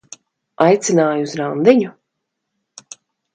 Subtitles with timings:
[0.67, 1.93] Aicināja uz randiņu?